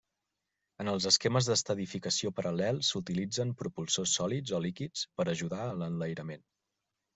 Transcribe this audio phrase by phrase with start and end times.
[0.83, 6.47] En els esquemes d'estadificació paral·lels s'utilitzen propulsors sòlids o líquids per ajudar a l'enlairament.